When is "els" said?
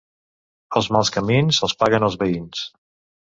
0.79-0.87, 1.69-1.77, 2.09-2.19